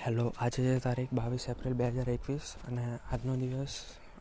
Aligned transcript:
Hello, 0.00 0.22
આજે 0.40 0.62
તારીખ 0.80 1.10
બાવીસ 1.12 1.44
એપ્રિલ 1.52 1.74
બે 1.78 1.86
હજાર 1.94 2.08
એકવીસ 2.08 2.50
અને 2.68 2.84
આજનો 3.12 3.32
દિવસ 3.40 3.74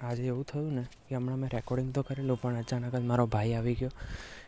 આજે 0.00 0.22
એવું 0.32 0.46
થયું 0.50 0.70
ને 0.76 0.84
કે 1.08 1.16
હમણાં 1.16 1.42
મેં 1.42 1.50
રેકોર્ડિંગ 1.54 1.90
તો 1.96 2.02
કરેલું 2.02 2.40
પણ 2.40 2.56
અચાનક 2.60 2.94
જ 2.94 3.02
મારો 3.10 3.26
ભાઈ 3.34 3.52
આવી 3.58 3.74
ગયો. 3.80 3.90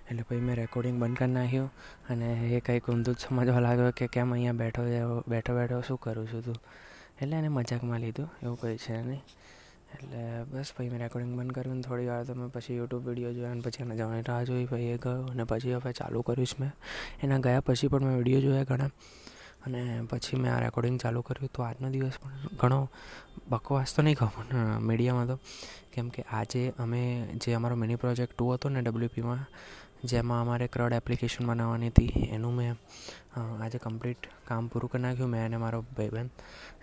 એટલે 0.09 0.23
પછી 0.23 0.41
મેં 0.47 0.57
રેકોર્ડિંગ 0.57 0.97
બંધ 1.03 1.19
કરી 1.19 1.35
નાખ્યું 1.35 1.69
અને 2.09 2.29
એ 2.57 2.61
કંઈક 2.61 2.89
ઊંધું 2.89 3.19
જ 3.19 3.21
સમજવા 3.27 3.61
લાગ્યો 3.67 3.93
કે 4.01 4.09
કેમ 4.17 4.33
અહીંયા 4.33 4.61
બેઠો 4.63 4.83
બેઠો 5.35 5.59
બેઠો 5.59 5.83
શું 5.91 6.01
કરું 6.01 6.33
છું 6.33 6.43
તું? 6.49 6.59
એટલે 7.21 7.37
એને 7.37 7.49
મજાકમાં 7.49 8.01
લીધું, 8.01 8.29
એવું 8.43 8.59
કંઈ 8.61 8.81
છે 8.87 8.97
નહીં. 9.03 9.23
એટલે 9.95 10.21
બસ 10.51 10.73
પછી 10.77 10.89
મેં 10.89 11.01
રેકોર્ડિંગ 11.07 11.37
બંધ 11.37 11.53
કર્યું 11.53 11.81
થોડી 11.83 12.11
વાર 12.13 12.25
તો 12.25 12.41
મેં 12.41 12.49
પછી 12.57 12.81
યુટ્યુબ 12.81 13.05
વીડિયો 13.09 13.37
જોયા 13.37 13.53
અને 13.53 13.61
પછી 13.61 13.85
એને 13.85 14.01
જવાની 14.01 14.29
રાહ 14.33 14.43
જોઈ, 14.49 14.67
પછી 14.73 14.93
એ 14.97 14.99
ગયો 14.99 15.29
અને 15.33 15.45
પછી 15.45 15.77
હવે 15.77 15.93
ચાલુ 15.93 16.23
કરીશ 16.23 16.57
મેં. 16.61 16.73
એના 17.23 17.45
ગયા 17.49 17.67
પછી 17.69 17.93
પણ 17.93 18.09
મેં 18.09 18.17
વીડિયો 18.21 18.47
જોયા 18.49 18.71
ઘણા. 18.73 18.93
અને 19.69 19.83
પછી 20.11 20.39
મેં 20.43 20.53
આ 20.53 20.61
રેકોર્ડિંગ 20.67 20.97
ચાલુ 21.03 21.27
કર્યું 21.29 21.53
તો 21.57 21.67
આજનો 21.67 21.91
દિવસ 21.95 22.17
પણ 22.23 22.57
ઘણો 22.61 22.81
બકવાસ 23.53 23.95
તો 23.97 24.07
નહીં 24.07 24.19
કહું 24.21 24.49
મીડિયામાં 24.89 25.29
તો. 25.33 25.37
કેમ 25.95 26.09
કે 26.15 26.23
આજે 26.39 26.63
અમે 26.85 27.03
જે 27.43 27.59
અમારો 27.59 27.77
મિની 27.83 28.01
પ્રોજેક્ટ 28.05 28.35
ટુ 28.35 28.49
હતો 28.55 28.73
ને 28.75 28.81
ડબલ્યુપીમાં 28.87 29.45
જેમાં 30.05 30.41
અમારે 30.45 30.67
ક્રડ 30.75 30.95
એપ્લિકેશન 30.99 31.45
બનાવવાની 31.49 31.91
હતી, 31.93 32.11
એનું 32.35 32.55
મેં 32.59 32.75
આજે 33.63 33.79
કમ્પ્લીટ 33.85 34.29
કામ 34.49 34.69
પૂરું 34.73 34.91
કરી 34.91 35.03
નાખ્યું, 35.05 35.33
મેં 35.33 35.43
અને 35.47 35.59
મારો 35.65 35.81
ભાઈબંધ 35.97 36.33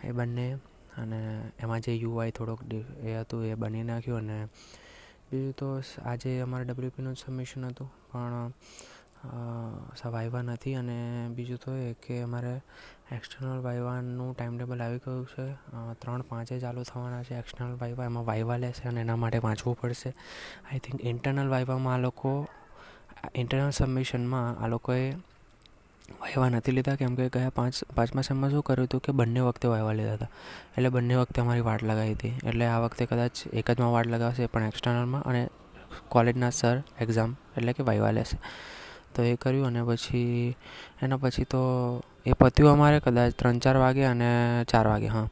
એ 0.08 0.12
બંને, 0.18 0.48
અને 1.02 1.20
એમાં 1.64 1.86
જે 1.86 1.94
યુઆઈ 1.96 2.34
થોડોક 2.38 2.60
એ 3.10 3.14
હતું 3.22 3.46
એ 3.52 3.56
બની 3.62 3.86
નાખ્યું 3.92 4.28
અને 4.34 4.50
બીજું 5.30 5.56
તો 5.62 5.70
આજે 6.12 6.32
અમારે 6.46 6.68
ડબલ્યુપીનું 6.68 7.16
સબમિશન 7.22 7.66
હતું, 7.70 7.90
પણ 8.12 8.52
વાયવા 10.16 10.42
નથી 10.42 10.76
અને 10.82 10.98
બીજું 11.36 11.60
તો 11.64 11.72
એ 11.76 11.94
કે 12.04 12.16
અમારે 12.22 12.54
એક્સટર્નલ 13.16 13.60
વાઇવાનું 13.68 14.32
ટાઈમ 14.36 14.58
ટેબલ 14.58 14.82
આવી 14.84 15.02
ગયું 15.06 15.26
છે. 15.34 15.46
ત્રણ 16.02 16.22
પાંચે 16.30 16.60
ચાલુ 16.60 16.84
થવાના 16.84 17.24
છે 17.24 17.40
એક્સટર્નલ 17.42 17.76
વાઇવા 17.82 18.06
એમાં 18.06 18.26
વાઇવા 18.26 18.58
લેશે 18.58 18.84
અને 18.90 19.02
એના 19.02 19.16
માટે 19.24 19.40
વાંચવું 19.46 19.78
પડશે. 19.82 20.10
આઈ 20.10 20.80
થિંક 20.80 21.06
ઇન્ટરનલ 21.12 21.50
વાઇવામાં 21.56 21.94
આ 21.94 22.04
લોકો 22.08 22.32
ઇન્ટરનલ 23.36 23.74
સબમિશનમાં 23.80 24.64
આ 24.64 24.68
લોકોએ 24.68 25.06
વાયવા 26.22 26.50
નથી 26.50 26.72
લીધા. 26.78 26.96
કેમ 26.96 27.16
કે 27.16 27.30
ગયા 27.30 27.50
પાંચ, 27.50 27.74
પાંચમા 27.96 28.22
સેમમાં 28.22 28.52
શું 28.52 28.64
કર્યું 28.64 28.88
હતું 28.88 29.02
કે 29.06 29.12
બંને 29.12 29.42
વખતે 29.48 29.68
વાયવા 29.68 29.94
લીધા 30.00 30.18
હતા. 30.20 30.32
એટલે 30.78 30.90
બંને 30.96 31.16
વખતે 31.16 31.42
અમારી 31.42 31.66
વાટ 31.70 31.84
લગાવી 31.84 32.16
હતી. 32.18 32.34
એટલે 32.50 32.66
આ 32.66 32.80
વખતે 32.86 33.06
કદાચ 33.12 33.36
એક 33.54 33.72
જમાં 33.72 33.94
વાટ 33.96 34.08
લગાવશે 34.14 34.46
પણ 34.54 34.72
એક્સટર્નલમાં 34.72 35.24
અને 35.24 35.44
કોલેજના 36.10 36.50
સર 36.50 36.78
એક્ઝામ 37.02 37.32
એટલે 37.58 37.74
કે 37.74 37.84
વાયવા 37.84 38.12
લેશે. 38.12 38.38
તો 39.16 39.24
એ 39.24 39.36
કર્યું 39.36 39.68
અને 39.68 39.82
પછી, 39.84 40.56
એના 41.02 41.18
પછી 41.18 41.44
તો 41.44 41.62
એ 42.26 42.34
પત્યું 42.34 42.72
અમારે 42.72 43.00
કદાચ 43.00 43.34
ત્રણ 43.34 43.58
ચાર 43.58 43.78
વાગે 43.78 44.04
અને 44.04 44.30
ચાર 44.64 44.88
વાગે, 44.88 45.08
હા. 45.08 45.28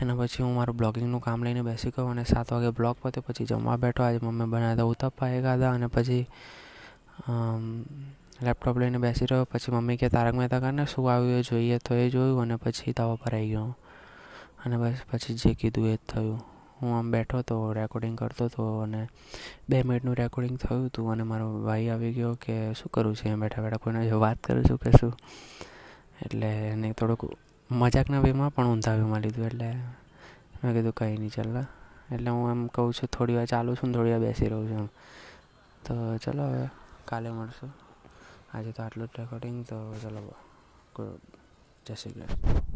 એના 0.00 0.14
પછી 0.14 0.42
હું 0.42 0.54
મારું 0.54 0.76
બ્લોગિંગનું 0.76 1.20
કામ 1.20 1.44
લઈને 1.44 1.62
બેસી 1.62 1.90
ગયો 1.90 2.06
અને 2.06 2.24
સાત 2.24 2.52
વાગે 2.52 2.70
બ્લોગ 2.70 2.96
પત્યો, 3.02 3.24
પછી 3.26 3.44
જમવા 3.44 3.76
બેઠો. 3.76 4.02
આજે 4.02 4.18
મમ્મી 4.22 4.50
બનાવ્યા 4.50 4.84
ઉતપ્પા, 4.84 5.28
એ 5.28 5.42
ખાધા 5.42 5.72
અને 5.72 5.86
પછી 5.86 6.26
લેપટોપ 8.42 8.78
લઈને 8.78 8.98
બેસી 8.98 9.26
રહ્યો. 9.26 9.44
પછી 9.44 9.72
મમ્મી 9.72 9.96
કે, 9.96 10.08
તારક 10.08 10.34
મહેતા 10.34 10.60
કરીને 10.60 10.86
શું 10.86 11.12
આવ્યું 11.12 11.38
એ 11.38 11.42
જોઈએ 11.42 11.78
તો 11.78 11.94
એ 11.94 12.10
જોયું 12.10 12.42
અને 12.42 12.56
પછી 12.56 12.92
તાવા 12.92 13.16
પર 13.16 13.34
આવી 13.34 13.48
ગયો. 13.48 13.76
અને 14.64 14.76
બસ 14.76 15.00
પછી 15.12 15.34
જે 15.34 15.54
કીધું 15.54 15.88
એ 15.88 15.96
જ 15.96 15.98
થયું. 16.08 16.53
હું 16.84 16.98
આમ 16.98 17.10
બેઠો 17.10 17.38
હતો 17.38 17.72
રેકોર્ડિંગ 17.72 18.18
કરતો 18.18 18.44
હતો 18.44 18.78
અને 18.78 19.08
બે 19.68 19.82
મિનિટનું 19.82 20.14
રેકોર્ડિંગ 20.14 20.58
થયું 20.58 20.86
હતું 20.86 21.12
અને 21.12 21.22
મારો 21.22 21.64
ભાઈ 21.64 21.88
આવી 21.88 22.12
ગયો 22.12 22.34
કે 22.34 22.72
શું 22.72 22.90
કરું 22.90 23.16
છું? 23.16 23.30
એમ 23.30 23.40
બેઠા 23.40 23.62
બેઠા 23.62 23.76
કોઈને 23.76 24.10
વાત 24.10 24.38
કરું 24.44 24.64
છું 24.64 24.78
કે 24.78 24.90
શું? 24.90 25.12
એટલે 26.22 26.46
એને 26.68 26.92
થોડુંક 26.92 27.24
મજાકના 27.70 28.20
વેમાં 28.20 28.50
પણ 28.50 28.66
ઊંધા 28.66 28.94
વેમાં 28.94 29.20
લીધું 29.20 29.46
એટલે 29.46 29.72
મેં 30.64 30.72
કીધું 30.72 30.92
કંઈ 30.92 31.16
નહીં 31.16 31.30
ચાલ 31.30 31.64
એટલે 32.14 32.30
હું 32.30 32.50
એમ 32.50 32.66
કહું 32.66 32.92
છું 32.92 33.08
થોડી 33.08 33.34
વાર 33.34 33.46
ચાલું 33.46 33.76
છું 33.76 33.88
ને 33.88 33.94
થોડી 33.94 34.10
વાર 34.10 34.20
બેસી 34.20 34.46
રહું 34.46 34.70
છું 34.70 34.78
એમ. 34.78 34.86
તો 35.84 36.16
ચલો 36.16 36.42
હવે, 36.42 36.68
કાલે 37.04 37.30
મળશું. 37.30 37.72
આજે 38.54 38.72
તો 38.72 38.82
આટલું 38.82 39.08
જ 39.08 39.10
રેકોર્ડિંગ 39.18 39.64
તો 39.64 39.94
ચલો 40.02 40.34
જય 41.86 41.94
શ્રી 41.94 42.12
કૃષ્ણ. 42.12 42.73